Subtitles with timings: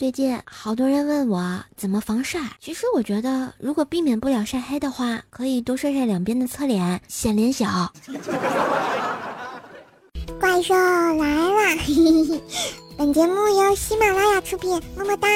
[0.00, 7.92] 最近好多人问我怎么防晒，其实我觉得如果避免不了晒黑的话，可以多晒晒两边的侧脸，显脸小。
[10.40, 11.82] 怪兽来了，
[12.96, 15.28] 本节目由喜马拉雅出品，么么哒。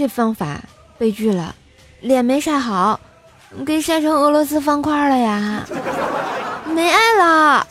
[0.00, 0.62] 这方法
[0.96, 1.54] 悲剧了，
[2.00, 2.98] 脸没晒好，
[3.66, 5.62] 给晒成俄罗斯方块了呀，
[6.74, 7.66] 没爱了。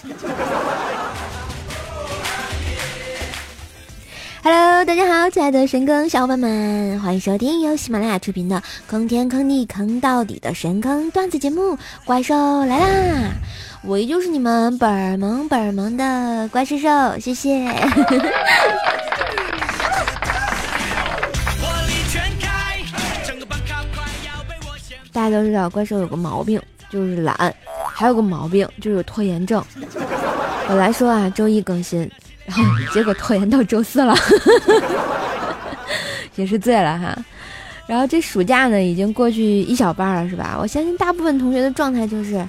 [4.44, 11.74] Hello，大家好，亲爱的神坑小伙伴们，欢迎收听由喜马拉雅出品的《坑天坑地坑到底》的神坑段子节目
[12.06, 12.86] 《怪兽来啦》，
[13.82, 17.66] 我依旧是你们本萌本萌的怪兽兽，谢谢。
[25.20, 27.54] 大家都知道，怪兽有个毛病就是懒，
[27.94, 29.62] 还有个毛病就是有拖延症。
[30.66, 32.10] 本来说啊，周一更新，
[32.46, 34.16] 然后结果拖延到周四了，
[36.38, 37.14] 也是醉了哈。
[37.86, 40.58] 然后这暑假呢，已经过去一小半了，是吧？
[40.58, 42.48] 我相信大部分同学的状态就是，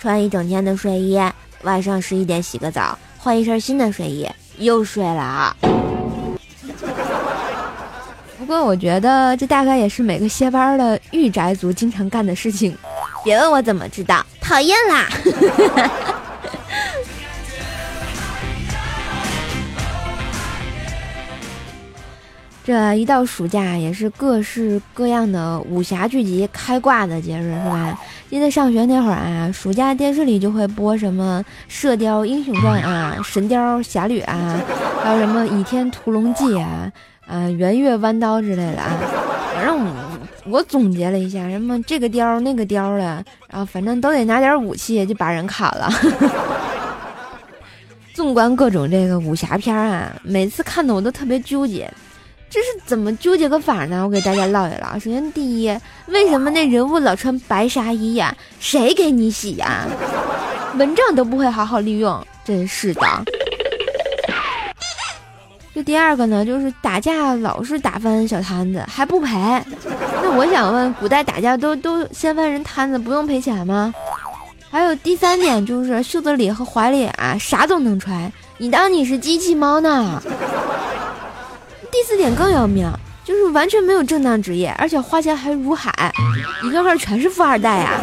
[0.00, 1.16] 穿一整天的睡衣，
[1.62, 5.56] 晚上十一点洗个澡，换一身新的睡衣，又睡了。
[8.38, 12.74] 不过我觉得这大概也是每个歇班的御宅族经常干的事情，
[13.24, 15.08] 别问我怎么知道，讨厌啦！
[22.64, 27.98] 这一到暑假，也是各式各样的武侠剧集开挂的节日，是吧？
[28.30, 34.60] 记得上学那会儿啊，暑假电视里就会播什么《射雕英雄传》啊，《神雕侠侣》啊，
[35.02, 36.92] 还有什么《倚天屠龙记》啊。
[37.28, 38.96] 啊，圆月弯刀之类的啊，
[39.54, 39.92] 反正我
[40.46, 45.92] 我总结了一下，什么这个雕那个雕的，然后反正都得拿点武器就把人砍了。
[48.14, 51.88] 纵观各种这个武侠片啊，每次看的我都特别纠结，
[52.48, 54.02] 这是怎么纠结个法呢？
[54.04, 54.98] 我给大家唠一唠。
[54.98, 58.34] 首先第一，为什么那人物老穿白纱衣呀？
[58.58, 59.86] 谁给你洗呀？
[60.76, 63.02] 蚊帐都不会好好利用，真是的。
[65.78, 69.30] 这第二个呢，就是打架老是打翻小摊子还不赔。
[70.20, 73.94] 那我想问，古代打架都都掀翻人摊子不用赔钱吗？
[74.72, 80.20] 还有第三点就是袖子里和怀里啊啥都能揣，你当你是机器猫呢？
[81.92, 82.90] 第四点更要命，
[83.24, 86.12] 就是完全没有正当职业，而且花钱还如海，
[86.64, 88.00] 一个个全是富二代呀。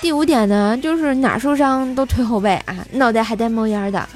[0.00, 4.08] 第五点呢，就是哪受伤都推后背啊，脑袋还带冒烟的。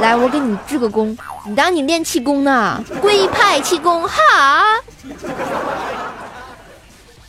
[0.00, 1.16] 来，我给你支个躬。
[1.44, 2.82] 你当你练气功呢？
[3.00, 4.14] 龟派气功哈。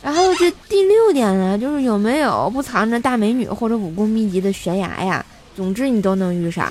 [0.02, 5.24] 然后这第六点呢，就是有没有不藏着大美女或者武功秘籍的悬崖呀？
[5.56, 6.70] 总之你都能遇上。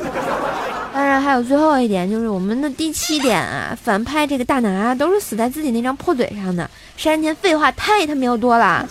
[0.94, 6.70] 当然还有最后一点，就是我们的第七点啊，反派这个大拿都是死在自己那张破嘴上的。
[6.96, 8.88] 山田废话太他喵多了，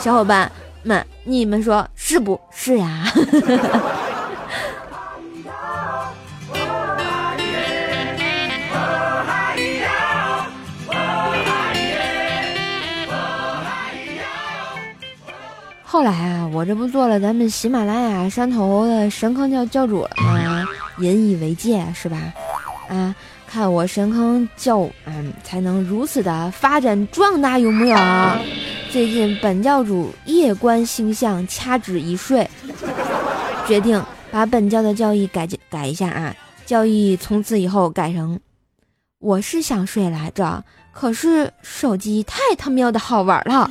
[0.00, 0.50] 小伙伴
[0.82, 3.04] 们，你们说是不是呀？
[15.94, 20.64] 后来啊，我这不做了咱们喜马拉雅山头的神坑教教主了吗？
[20.98, 22.34] 引以为戒是吧？
[22.88, 23.14] 啊，
[23.46, 27.96] 看我神坑教，嗯，才能如此的发展壮大，有木有？
[28.90, 32.50] 最近本教主夜观星象，掐指一睡，
[33.64, 36.34] 决定把本教的教义改改一下啊！
[36.66, 38.36] 教义从此以后改成：
[39.20, 43.70] 我是想睡来着，可是手机太他喵的好玩了。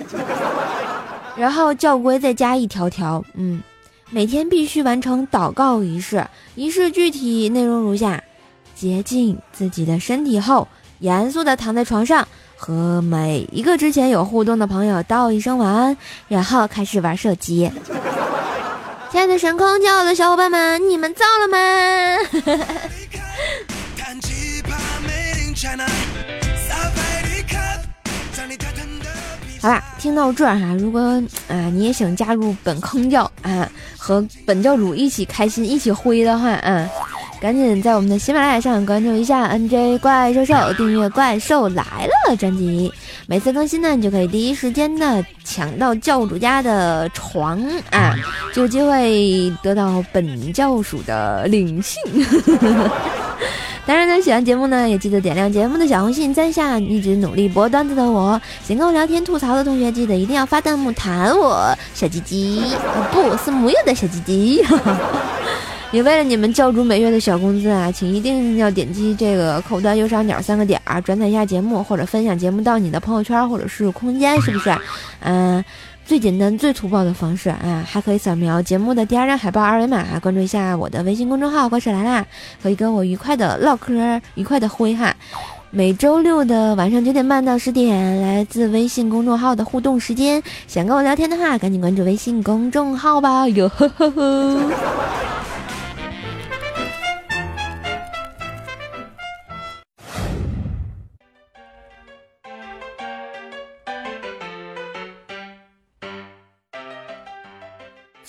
[1.36, 3.62] 然后教规再加一条条，嗯，
[4.10, 6.26] 每天必须完成祷告仪式。
[6.56, 8.24] 仪式具体内容如下：
[8.76, 10.68] 洁净自己的身体后，
[11.00, 15.98] 严肃的躺在床上，和每一个之前有互动的朋友道一声晚安，
[16.28, 17.72] 然后开始玩手机。
[19.12, 21.58] 亲爱的神空教的小伙伴们，你们造了吗？
[29.64, 31.00] 好啦，听到这儿哈，如果
[31.48, 33.66] 啊你也想加入本坑教啊，
[33.98, 36.86] 和本教主一起开心一起挥的话啊，
[37.40, 42.92] 赶紧在我们的喜马拉雅上关注一下 NJ 怪兽兽，订阅《怪兽来了》专辑，
[43.26, 48.14] 每次更新呢，你就可以第一时间的抢到教主家的床啊，
[48.54, 52.02] 就有机会得到本教主的灵性。
[53.86, 58.42] 当然呢，喜欢节目呢，也记得点亮节目的小红心，赞下一直努力播段子的我。
[58.66, 62.64] 想跟我聊天吐槽的同学，记得一定要发弹幕弹我小鸡鸡，
[63.12, 64.64] 不是木有的小鸡鸡。
[65.94, 74.76] 也为了你们教主每月的小工资啊，请一定要点击这个口端右上角三个点儿，转载一下节目，或者分享节目到你的朋友圈或者是空间，是不是？
[75.20, 75.64] 嗯。
[76.06, 82.26] 最简单、最粗暴的方式啊，还可以扫描节目的第二张海报二维码，关注一下我的微信公众号“怪事来啦”，
[82.62, 83.94] 可以跟我愉快的唠嗑、
[84.36, 85.16] 愉快的挥哈。
[85.72, 93.48] 每周六的晚上九点半到十点，来自微信公众号的互动时间，想跟我聊天的话，赶紧关注微信公众号吧！
[93.48, 94.58] 哟呵呵呵。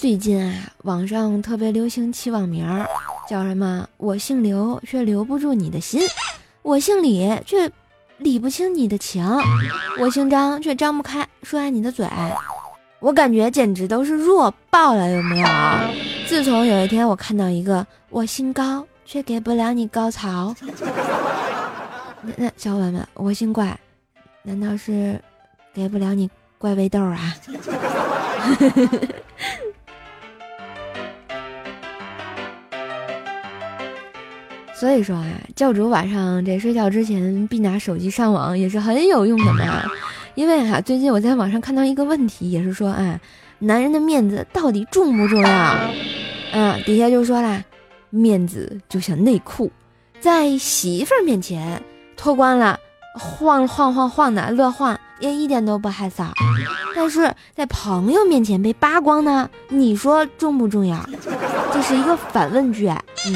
[0.05, 0.53] 最近啊，
[0.83, 2.87] 网上特别流行起网名儿，
[3.27, 3.89] 叫什么？
[3.97, 5.99] 我姓刘，却留不住你的心；
[6.61, 7.73] 我姓李，却
[8.19, 9.25] 理不清你的情；
[9.99, 12.07] 我姓张，却张不开说爱你的嘴。
[13.01, 15.49] 我感觉简直都是弱爆了，有没有？
[16.27, 20.55] 自从有一天我看到一个我姓高，却给不了你高潮。
[22.21, 23.75] 那那小伙伴们，我姓怪，
[24.43, 25.19] 难道是
[25.73, 26.29] 给不了你
[26.59, 27.35] 怪味豆啊？
[34.85, 35.25] 所以说啊，
[35.57, 39.83] 教主晚上这睡觉之前必拿手机上网也是很有用的嘛。
[40.35, 43.19] 因为哈，最近我在网上看到一个问题，也是说啊，
[43.61, 45.75] 男人的面子到底重不重要？
[46.53, 47.65] 嗯，底下就说啦，
[48.11, 49.73] 面子就像内裤，
[50.21, 51.83] 在媳妇儿面前
[52.15, 52.79] 脱光了，
[53.19, 56.27] 晃晃晃晃的乱晃，也一点都不害臊；
[56.95, 61.09] 但是在朋友面前被扒光呢，你说重不重要？
[61.73, 63.35] 这是一个反问句，嗯。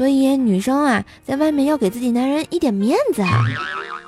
[0.00, 3.44] 所以女生啊，在外面要给自己男人一点面子啊。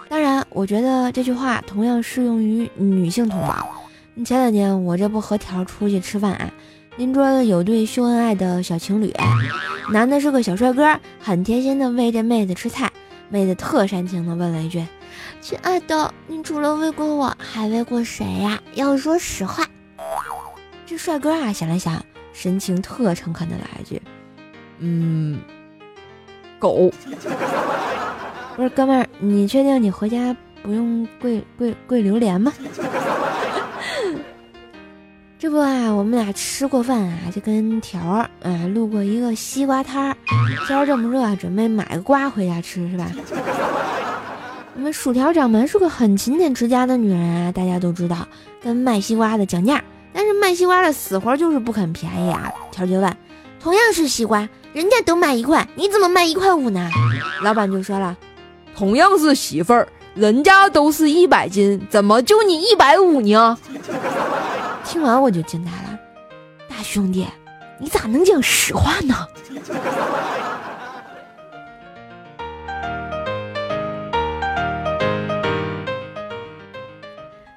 [0.09, 3.69] 当然，我觉得这句话同样适用于女性同胞。
[4.25, 6.51] 前两天我这不和条出去吃饭啊，
[6.97, 9.15] 邻桌有对秀恩爱的小情侣，
[9.91, 12.91] 男的是个小帅哥，很贴心的喂这妹子吃菜。
[13.29, 14.83] 妹子特煽情的问了一句
[15.43, 18.59] ：“亲爱的，你除了喂过我，还喂过谁呀？
[18.73, 19.67] 要说实话。”
[20.89, 22.03] 这帅哥啊想了想，
[22.33, 24.01] 神情特诚恳的来一句
[24.81, 25.39] ：“嗯。”
[26.63, 26.93] 狗，
[28.55, 32.53] 不是哥们儿，你确定你回家不用跪跪跪榴莲吗？
[35.41, 40.17] 这不啊，我们俩吃过饭啊，就跟条儿啊路过一个西瓜摊儿，
[40.69, 43.11] 天儿这么热，准备买个瓜回家吃是吧？
[44.77, 48.19] 我们薯条掌门是个很勤俭持家的女人啊，大家都知道，
[48.63, 49.83] 跟卖西瓜的讲价，
[50.13, 52.49] 但是卖西瓜的死活就是不肯便宜啊。
[52.71, 53.17] 条就问，
[53.59, 54.49] 同样是西瓜。
[54.73, 56.89] 人家都卖一块，你怎么卖一块五呢？
[57.43, 58.17] 老板就说了，
[58.75, 63.59] 同样是媳妇儿，人家都是一百斤，怎么就你一百五呢？
[64.85, 65.99] 听完我就惊呆了，
[66.71, 67.27] 大兄弟，
[67.79, 69.15] 你咋能讲实话呢？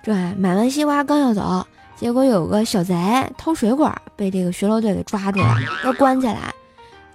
[0.03, 1.65] 这买完西瓜刚要走，
[1.95, 2.93] 结果有个小贼
[3.37, 6.53] 偷水果，被这个巡逻队给抓住了，要关起来。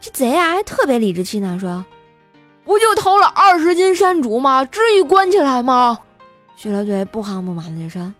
[0.00, 1.84] 这贼啊，还特别理直气壮说
[2.64, 4.64] ：“不就偷了二十斤山竹吗？
[4.64, 5.98] 至于关起来吗？”
[6.56, 8.12] 巡逻队不慌不忙的就说：“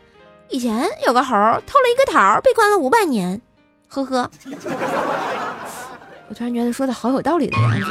[0.49, 1.35] 以前有个猴
[1.67, 3.41] 偷了一个桃，被关了五百年。”
[3.89, 4.31] 呵呵，
[6.29, 7.87] 我突然觉得说的好有道理的样子，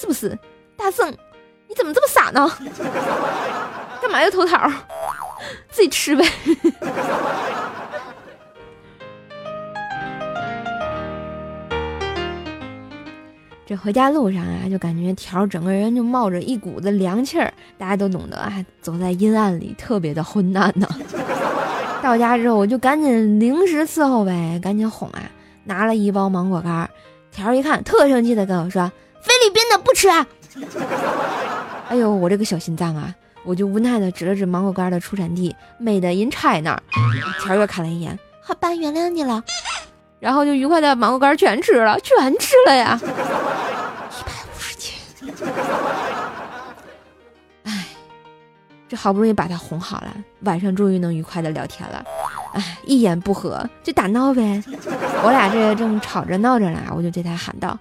[0.00, 0.36] 是不是？
[0.76, 1.08] 大圣，
[1.68, 2.50] 你怎么这么傻呢？
[4.02, 4.70] 干嘛要偷桃？
[5.70, 6.24] 自己吃呗。
[13.66, 20.88] 这回家路上啊，就感觉条整个人就冒着一股子凉气儿，大家都懂得啊，走在阴暗里特别的昏暗呢。
[22.00, 25.22] 到家之后，我就赶紧零食伺候呗，赶紧哄啊，
[25.64, 26.88] 拿了一包芒果干儿。
[27.32, 30.08] 条儿一看，特生气的跟我说：“菲律宾的不吃。
[30.14, 30.26] ”啊
[31.88, 33.12] 哎呦，我这个小心脏啊，
[33.44, 36.80] 我就无奈的指了指芒果干的出产地，Made in China。
[37.42, 39.42] 条又看了一眼，好吧，原谅你了。
[40.18, 42.98] 然后就愉快的芒果干全吃了，全吃了呀。
[47.64, 47.86] 哎，
[48.88, 52.04] 这好不容易把他哄好了，晚上终于能愉快的聊天了。
[52.54, 54.62] 哎，一言不合就打闹呗。
[55.22, 57.78] 我俩这正吵着闹着呢，我就对他喊道：“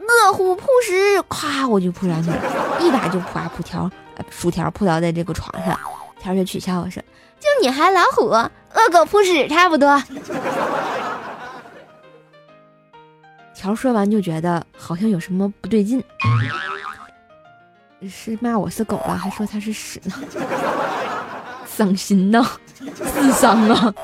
[0.00, 2.36] 饿虎扑食！”咵，我就扑上去了，
[2.80, 3.90] 一把就把扑条、
[4.30, 5.78] 薯条扑倒在这个床上。
[6.18, 7.02] 条就取笑我说
[7.38, 10.02] ：“就你还老虎，饿狗扑屎差不多。”
[13.54, 16.02] 条说完就觉得好像有什么不对劲。
[18.08, 20.14] 是骂我是狗了，还说它是屎呢，
[21.66, 22.44] 伤心呐，
[22.76, 23.94] 自伤啊。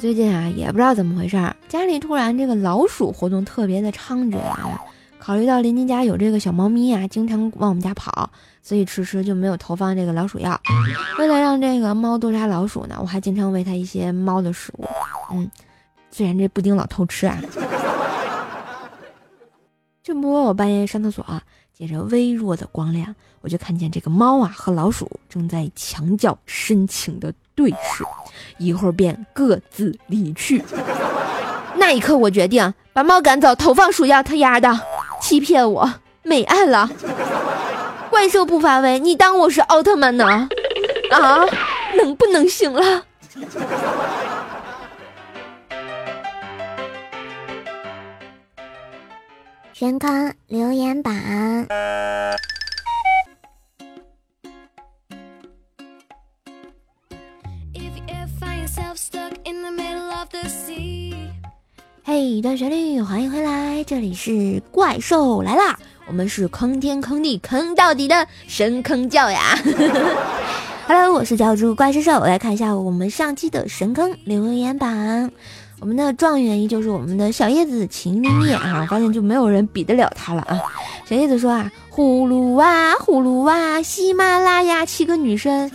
[0.00, 4.78] 最近啊，也不知道怎么回事儿，家里突然这个老鼠活动特别的猖獗啊。
[5.18, 8.28] 考虑到邻居家有这个小猫咪啊，经常往我们家跑，
[8.62, 10.60] 所以迟迟就没有投放这个老鼠药。
[11.18, 14.84] 为了让这个猫多杀老鼠呢，我还经常喂它一些猫的食物。
[15.32, 15.50] 嗯，
[16.16, 17.36] 虽然这布丁老偷吃啊。
[20.00, 21.42] 这不，我半夜上厕所啊，
[21.76, 28.04] 借着微弱的光亮，我就看见这个猫啊和老鼠正在墙角深情的对视，
[28.58, 30.62] 一会儿便各自离去。
[31.74, 34.22] 那一刻，我决定把猫赶走，投放鼠药。
[34.22, 34.80] 他丫的，
[35.20, 36.88] 欺骗我，美爱了！
[38.08, 40.48] 怪兽不发威，你当我是奥特曼呢？
[41.10, 41.44] 啊，
[41.96, 43.02] 能不能行了？
[49.76, 51.66] 神坑留言板。
[62.04, 65.76] 嘿，段旋律，欢迎回来，这里是怪兽来啦！
[66.06, 69.58] 我们是坑天坑地坑到底的神坑教呀！
[70.86, 75.32] Hello，我是教主怪兽兽，来看一下我们上期的神坑留言榜。
[75.80, 80.58] 我们的状元依旧是我们的小叶子秦林叶啊，发现就没有人比得了他了啊！
[81.04, 85.70] 小叶子说啊，呼噜哇呼噜哇，喜马拉雅七个女生，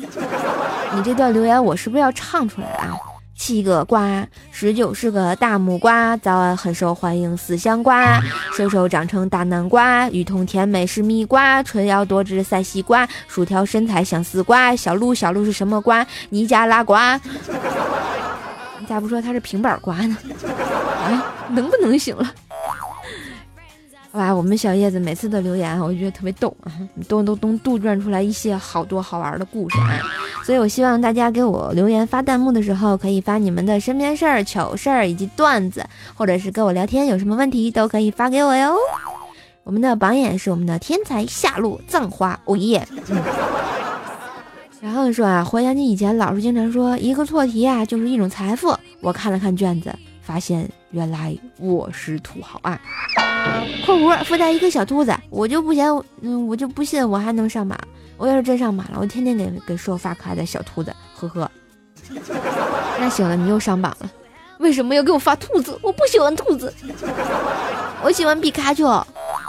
[0.95, 2.97] 你这段留言我是不是要唱出来啊？
[3.37, 8.19] 七个瓜，十九是个大木瓜，早晚很受欢迎四香瓜，
[8.57, 16.05] 瘦瘦长成大南瓜，雨桐甜美是蜜瓜，春药多汁赛西瓜，薯条身材像丝瓜，小鹿小鹿是什么瓜？
[16.29, 17.19] 尼加拉瓜。
[18.89, 20.17] 咋不说他是平板瓜呢？
[21.05, 22.33] 啊，能不能行了？
[24.13, 26.73] 哇，我们小叶子每次的留言，我觉得特别逗啊，
[27.07, 30.01] 都都都杜撰出来一些好多好玩的故事啊。
[30.43, 38.75] 所以我希望大家给我留言发弹幕的时候，可以发你们的身边事儿、糗事儿以及段子，或者是跟我聊天，有什么问题都可以发给我哟。
[39.63, 42.87] 我们的榜眼是我们的天才下路葬花哦耶。
[44.81, 52.79] 然后说啊，回想起以前老师经常说一个错题啊就是一种财富，我看了看卷子，发现原来我是土豪啊。
[53.85, 55.85] 括弧附带一个小兔子，我就不嫌，
[56.21, 57.77] 嗯，我就不信我还能上榜。
[58.17, 61.49] 我要是真上榜了，我天天给给说发可爱的小兔子，呵呵。
[62.99, 64.09] 那行了，你又上榜了，
[64.59, 65.77] 为什么要给我发兔子？
[65.81, 66.73] 我不喜欢兔子，
[68.03, 68.85] 我喜欢皮卡丘，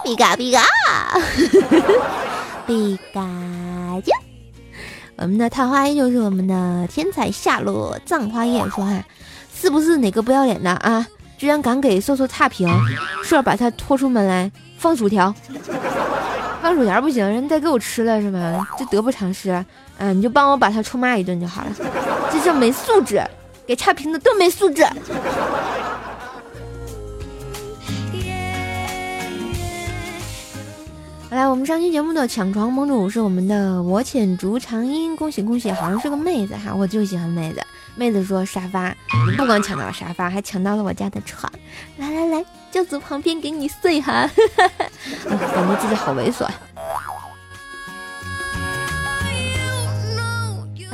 [0.04, 0.64] 皮卡皮卡，
[2.66, 3.20] 皮 卡
[4.04, 4.12] 丘。
[5.20, 9.04] 我们的探花依旧是我们的天才夏洛葬花叶说哈，
[9.54, 11.06] 是不是哪个不要脸的啊？
[11.36, 12.66] 居然敢给瘦瘦差评，
[13.22, 15.32] 说要把他拖出门来放薯条，
[16.62, 18.66] 放薯条不行，人再给我吃了是吗？
[18.78, 19.62] 这得不偿失。
[19.98, 21.70] 嗯，你就帮我把他臭骂一顿就好了。
[22.32, 23.22] 这叫没素质，
[23.66, 24.86] 给差评的都没素质。
[31.30, 37.62] 来，我们上期节目的抢床盟主是我们的我浅竹长音，恭喜恭喜，好像是个妹子哈，我就喜欢妹子。
[37.94, 38.88] 妹子说沙发，
[39.30, 41.50] 你不光抢到了沙发，还抢到了我家的床。
[41.98, 44.28] 来来来，就坐旁边给你睡哈，
[45.28, 46.48] 感觉自己好猥琐。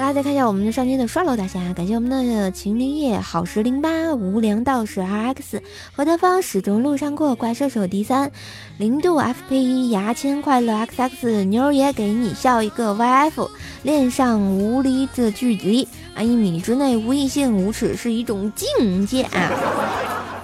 [0.07, 5.61] 大家再看一下我们的上期的刷楼大侠，感谢我们的秦林叶好时零八无良道士 R X
[5.97, 8.31] 何德芳始终路上过怪兽手第三
[8.79, 13.51] 零度 F P 牙签快乐 X X 妞也给你笑一个 Y F
[13.83, 19.51] 恋上无离的距离啊一米之内无异性无耻是一种境界啊！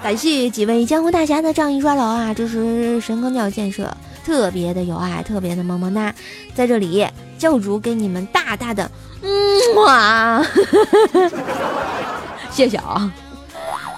[0.03, 6.13] 感谢几位江湖大侠的仗义刷楼啊，支持神坑教建设，特别的有爱，特别的么么哒，
[6.53, 7.07] 在这里
[7.39, 8.91] 教主给你们大大的。
[9.23, 10.45] 嗯哇，
[12.51, 13.13] 谢谢啊！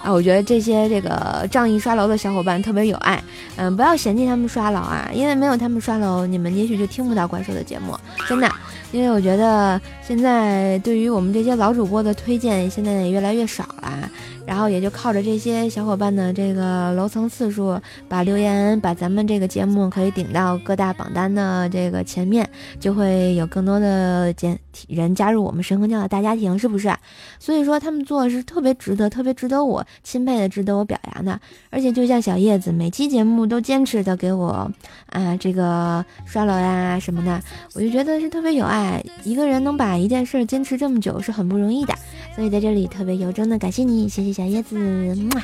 [0.05, 3.23] 啊，我觉得这些这个仗义刷楼的小伙伴特别有爱，
[3.57, 8.51] 嗯，不要嫌弃他们刷楼啊，因为没有他们刷楼，你们也许就听不到怪兽的节目，真的。
[8.93, 14.09] 因为我觉得现在对于我们这些老主播的推荐，现在也越来越少了。
[14.47, 22.49] 然后也就靠着这些小伙伴的这个楼层次数，把留言把咱们这个节目可以顶到各大榜单的这个前面，
[22.79, 26.95] 就会有更多的减人加入我们神坑教的大家庭，是不是？
[27.39, 31.41] 所以说他们做是特别值得，特别值得我钦佩的，值得我表扬的。
[31.71, 34.71] 而且就像小叶子，每期节目都坚持的给我
[35.09, 37.41] 啊这个刷楼呀什么的，
[37.75, 39.03] 我就觉得是特别有爱。
[39.25, 41.95] 一个人能把一件事坚持这么久是很不容易的，
[42.37, 44.34] 所以在这里特别由衷的感谢你，谢谢。
[44.35, 45.41] 小叶子，么。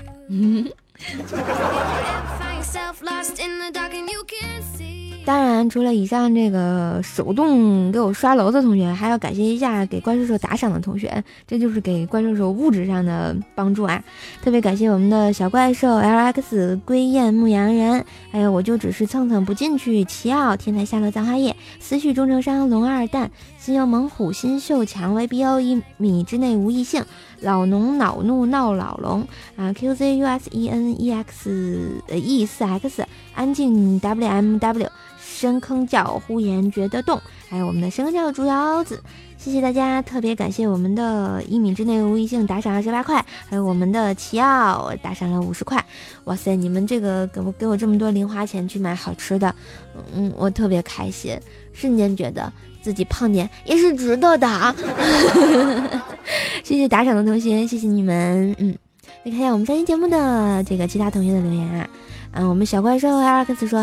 [5.24, 14.02] 当然，除了以上这个手动给我刷楼的同学，还要感谢一下给怪兽兽打赏的同学，这就是给怪兽兽物质上的帮助啊！
[14.42, 27.04] 特别感谢我们的小怪兽 L X 归雁牧羊人，还有我就只是蹭蹭不进去，奇奥天才下落葬花叶，思绪中成伤龙二蛋，心有猛虎新秀蔷薇 B O 一米之内无异性，
[27.40, 34.88] 老农恼怒闹老龙啊 Q Z U S E N E X E 四 X 安静 W M W。
[35.22, 39.02] 深坑叫呼延觉得动，还有我们的深坑叫猪腰子，
[39.42, 45.82] 谢谢大家，特别感谢我们的一米之内无异性打赏二十八块，还有我们的奇奥打赏了五十块，
[46.24, 49.54] 哇塞，你们这个给我给我这么多零花钱去买好吃的，
[50.14, 51.34] 嗯，我特别开心，
[51.72, 54.76] 瞬间觉得自己胖点也是值得的啊，
[56.62, 58.76] 谢谢打赏的同学，谢谢你们，嗯，
[59.24, 61.88] 再看一下我们上期节目的这个其他同学的留言啊。
[62.32, 63.80] 嗯，我们小怪兽阿尔克斯说：“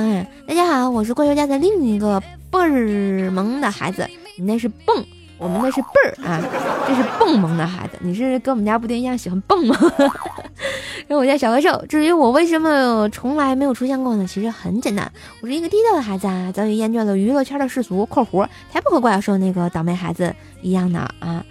[0.47, 2.21] 大家好，我是怪兽家的另一个
[2.51, 4.07] 倍儿萌的孩子。
[4.37, 5.03] 你那是蹦，
[5.37, 6.41] 我们那是倍儿啊，
[6.87, 7.93] 这是蹦萌的孩子。
[7.99, 9.75] 你是跟我们家布丁一样喜欢蹦吗？
[11.07, 11.85] 然后我叫小怪兽。
[11.87, 14.25] 至于我为什么从来没有出现过呢？
[14.27, 21.45] 其实很简单，我是一个低调的孩子啊，早已厌倦了娱乐圈的世俗（括弧才不和怪兽那个倒霉孩子一样呢啊！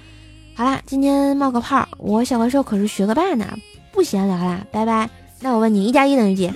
[0.56, 3.46] 好啦，今天冒个泡，我小怪兽可是学个霸呢，
[3.92, 5.08] 不闲聊啦，拜拜。”
[5.40, 6.50] 那我问你，一加一等于几？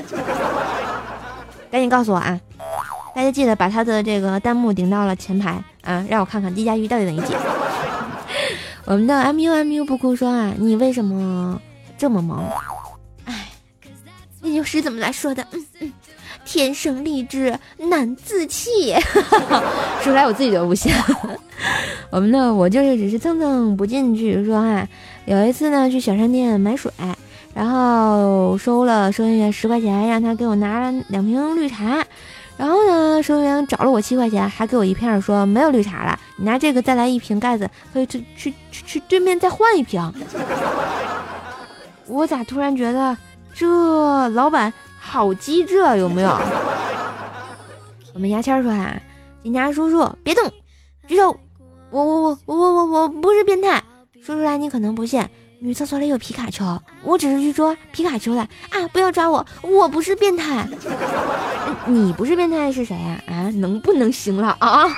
[1.71, 2.41] 赶紧告诉我啊！
[3.21, 7.35] 大家记得把他的这个弹幕顶到了前排啊，让我看看一加一到底等于几。
[8.87, 11.61] 我们的 MUMU 不哭说啊，你为什么
[11.99, 12.43] 这么萌？
[13.27, 13.51] 哎，
[14.41, 15.47] 那句诗怎么来说的？
[15.53, 15.93] 嗯嗯，
[16.47, 18.95] 天生丽质难自弃。
[20.01, 20.91] 说出来我自己都不信。
[22.09, 24.89] 我们的我就是只是蹭蹭不进去说啊，
[25.27, 26.91] 有一次呢去小商店买水。
[27.53, 32.03] 然后收了收银员十块钱，让他给我拿了两瓶绿茶。
[32.61, 40.13] 然后呢，收银员找了我七块钱，还给我一片，说没有绿茶了，你拿这个再来一瓶盖子，可以去去去去对面再换一瓶。
[42.07, 43.17] 我咋突然觉得
[43.55, 46.29] 这老板好机智啊，有没有？
[48.13, 48.95] 我们牙签说啊，
[49.43, 50.45] 警察叔叔别动，
[51.07, 51.35] 举手。
[51.91, 53.83] 我我我我我我我不是变态，
[54.23, 55.27] 说出来你可能不信。
[55.63, 56.65] 女厕所里有皮卡丘，
[57.03, 58.89] 我只是去捉皮卡丘的啊！
[58.95, 60.67] 不要抓我，我不是变态。
[61.85, 63.23] 你不是变态是谁呀？
[63.27, 64.89] 啊，能不能行了啊？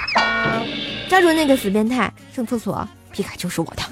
[1.08, 2.12] 抓住那个死变态！
[2.32, 3.82] 上厕所，皮卡丘是我的。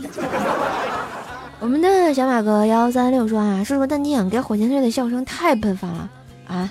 [1.59, 6.09] 我们的小马哥幺三六说啊，叔叔淡定，给火箭队的笑声太奔放了
[6.47, 6.71] 啊！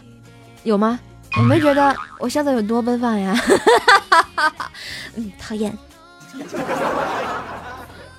[0.63, 0.97] 有吗？
[1.37, 3.35] 我没觉得我笑的有多奔放呀。
[5.15, 5.77] 嗯，讨厌。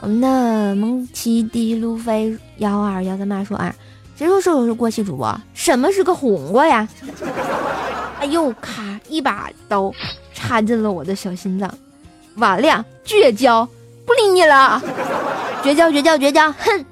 [0.03, 3.75] 我们的蒙奇迪路飞幺二幺三八说啊，
[4.17, 5.39] 谁说射手是过气主播？
[5.53, 6.89] 什么是个红过呀？
[8.19, 9.93] 哎呦，咔，一把刀
[10.33, 11.71] 插进了我的小心脏，
[12.37, 13.69] 完了，绝交，
[14.07, 14.83] 不理你了，
[15.63, 16.85] 绝交，绝交，绝交，哼！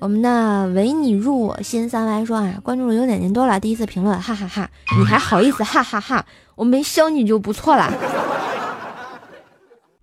[0.00, 4.68] 我们的唯你入我心三歪说啊，关注了有两年多了，第一次评论，哈哈哈，
[4.98, 7.92] 你还好意思，哈哈哈，我没削你就不错了。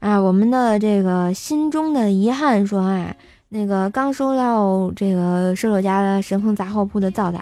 [0.02, 3.16] 啊，我们的这个心中的遗憾说啊，
[3.50, 7.40] 那个刚收到这个射手家的神坑杂货铺的皂打，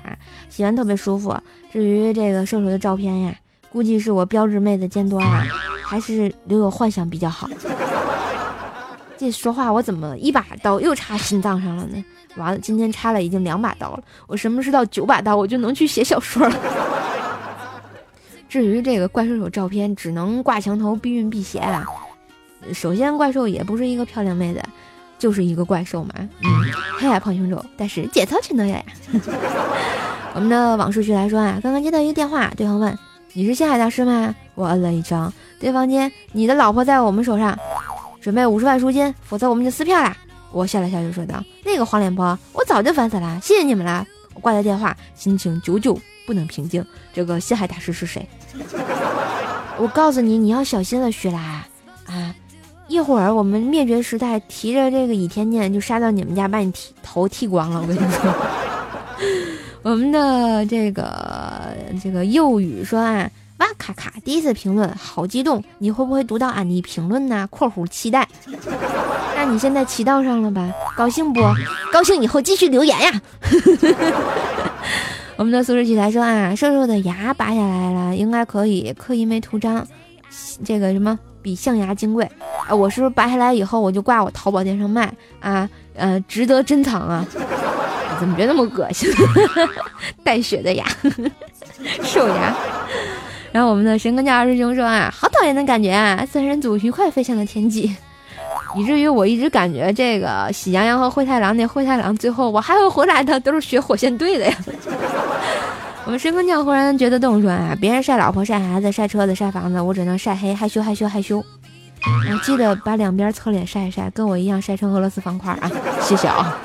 [0.49, 1.33] 洗完特别舒服。
[1.71, 3.33] 至于这个射手的照片呀，
[3.71, 5.45] 估计是我标志妹子见多了，
[5.85, 7.49] 还是留有幻想比较好。
[9.17, 12.03] 这说话我怎么一把刀又插心脏上了呢？
[12.35, 16.55] 完了，今天插了已经两把刀了，我什么时候到九把刀，我就能去写小说了。
[18.49, 21.85] 至于这个怪兽手照片，只能挂墙头避孕辟邪了。
[22.73, 24.61] 首先，怪兽也不是一个漂亮妹子，
[25.17, 26.13] 就是一个怪兽嘛。
[26.17, 26.27] 嗯，
[26.97, 28.83] 黑矮胖凶丑，但是节操全都有呀。
[30.35, 32.97] 我们的往事去来说啊，刚刚接到一个电话，对方问
[33.33, 35.33] ：“你是星海大师吗？”我摁了一张。
[35.59, 37.57] 对方接：“你的老婆在我们手上，
[38.21, 40.15] 准备五十万赎金，否则我们就撕票啦。”
[40.51, 46.85] 我笑了笑就说道：“那个黄脸婆，我早就烦死了，谢谢你们了。”我挂了电话，心情久久不能平静。
[47.13, 48.27] 这个星海大师是谁？
[49.77, 51.39] 我告诉你，你要小心了，雪拉
[52.05, 52.35] 啊！
[52.89, 57.79] 一会儿我们灭绝时代提着这个倚天剑就杀到你们家，把你剃头剃光了。
[57.79, 58.33] 我跟你说，
[59.83, 61.71] 我们的这个
[62.03, 68.27] 这个幼语说啊，哇咔咔，第一次评论好激动，你会不会读到俺的评论呢？（括弧期待）
[69.37, 70.67] 那你现在骑到上了吧？
[70.97, 71.41] 高兴不？
[71.93, 73.21] 高兴以后继续留言呀。
[75.37, 79.87] 我们的素质器材说啊，瘦瘦的牙拔下来了，应该可以刻一枚图章，
[80.65, 81.17] 这个什么？
[81.41, 82.29] 比象牙金贵，
[82.67, 85.69] 啊，我是不是拔下来以后我就挂我淘宝店上卖啊？
[85.95, 87.25] 呃，值得珍藏啊！
[88.19, 89.09] 怎么觉得那么恶心？
[90.23, 90.85] 带血的牙，
[92.03, 92.53] 兽牙。
[93.51, 96.25] 然后我们的神坑教二师兄说啊，好讨厌的感觉啊！
[96.29, 97.95] 三人组愉快飞向了天际，
[98.75, 104.55] 以至于我一直感觉这个喜羊羊和灰太狼那灰太狼最后我还会回来的，都是学火箭队的呀。
[106.09, 111.45] 我们神坑教忽然觉得冻酸啊，别人晒老婆、晒孩子、晒车子、晒房子，我只能晒黑，害羞害羞害羞。
[112.43, 115.69] 记得把两边侧脸晒一晒，跟我一样晒成俄罗斯方块啊！
[116.01, 116.59] 谢谢啊。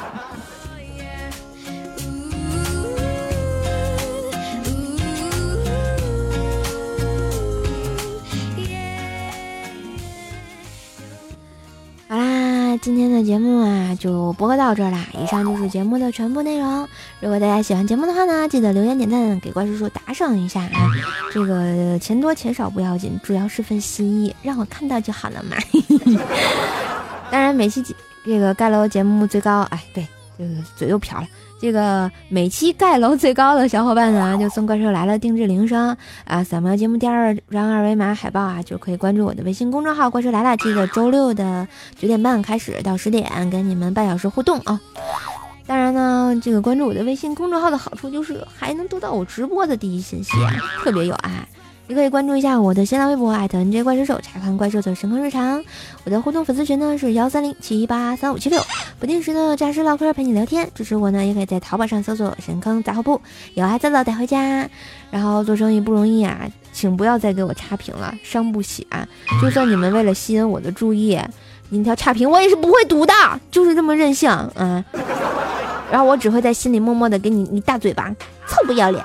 [12.85, 15.07] 今天的节目啊就播到这儿啦。
[15.19, 16.87] 以上就是节目的全部内容。
[17.19, 20.91] 如果大家喜欢节目的话呢，记得留言点赞，给怪叔叔打赏一下啊。
[21.33, 25.57] 这个钱多钱少不要紧，主要是份心意，让我看到就好了嘛。
[27.33, 27.83] 当然，每期
[28.23, 31.27] 这个盖楼节目最高，哎，对，这个嘴又瓢了。
[31.65, 35.97] 这个每期盖楼最高的小伙伴呢， 就送怪兽来了定制铃声
[36.27, 40.55] 啊，扫描节目第二张二维码海报啊，就可以关注我的微信公众号“怪兽来了”。
[40.61, 41.67] 记得周六的
[41.99, 44.79] 九点半开始到十点，跟你们半小时互动啊。
[45.67, 51.49] 当然呢，这个关注我的微信公众号的好处就是还能得到我直播的第一信息，啊特别有爱。
[51.87, 55.63] 你可以关注一下我的新浪微博艾特 N J 怪兽手，查看怪兽的神坑日常。
[56.05, 58.59] 我的互动粉丝群呢是幺三零七八三五七六，
[58.99, 60.67] 不定时的诈尸唠嗑陪你聊天。
[60.75, 63.21] 支持我呢，也可以在淘宝上搜索“神坑杂货铺”，
[63.53, 64.67] 有爱早早带回家。
[65.11, 66.41] 然后做生意不容易啊，
[66.73, 69.07] 请不要再给我差评了，伤不起啊！
[69.43, 71.21] 就算你们为了吸引我的注意，
[71.69, 73.13] 你条差评我也是不会读的，
[73.51, 74.83] 就是这么任性啊！
[75.93, 78.09] 然后我只会在心里默默的给你一大嘴巴，
[78.49, 79.05] 臭不要脸！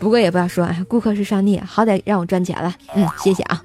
[0.00, 2.74] 不过也不要说，哎，顾客是上帝，好歹让我赚钱了。
[2.94, 3.62] 嗯，谢谢啊。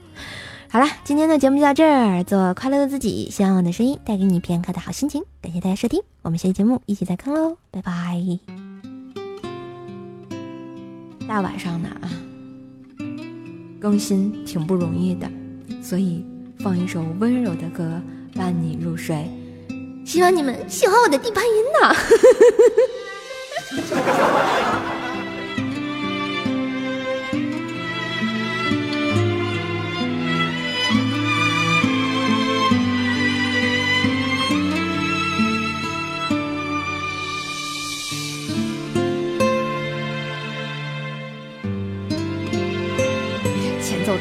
[0.69, 5.23] 好了，今天的节目就到这儿，做快乐的自己，希望我的声音带给你片刻的好心情。
[5.41, 8.21] 感谢大家收听，我们下期节目一起再看喽，拜拜。
[11.27, 12.11] 大晚上的啊，
[13.79, 15.31] 更新挺不容易的，
[15.81, 16.25] 所以
[16.59, 18.01] 放一首温柔的歌
[18.35, 19.25] 伴你入睡。
[20.05, 21.95] 希望你们喜欢我的地盘音呢。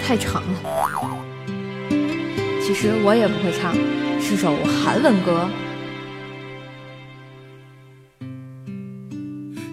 [0.06, 0.60] 太长了，
[2.62, 3.76] 其实我也不会唱，
[4.20, 5.50] 是首韩文歌。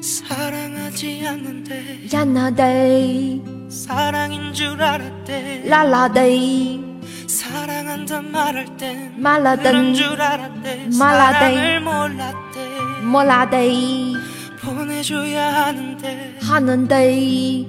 [0.03, 6.81] 사랑하지 않는데 야나데이 사랑인 줄 알았대 라라데이
[7.27, 11.55] 사랑한단 말할 땐 말라든 그런 줄 알았대 말라데.
[11.55, 12.61] 사랑을 몰랐대
[13.03, 14.16] 몰라데이
[14.62, 17.66] 보내줘야 하는데 하는데이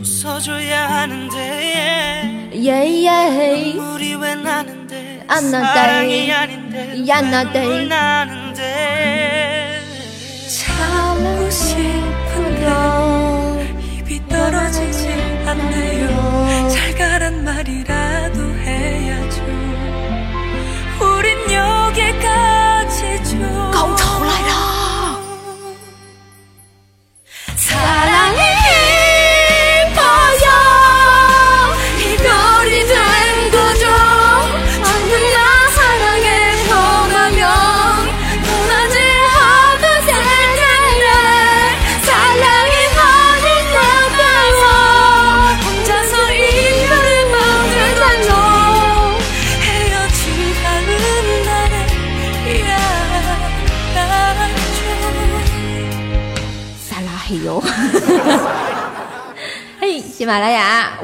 [0.00, 5.66] 웃어줘야 하는데 예예 우리 왜 나는데 안 나대.
[5.78, 7.60] 사랑이 아닌데 야, 나대.
[7.60, 9.78] 눈물 나는데
[10.48, 12.66] 참고 싶은데
[13.98, 15.08] 입이 떨어지지
[15.46, 15.99] 않네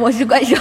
[0.07, 0.57] 我是怪兽。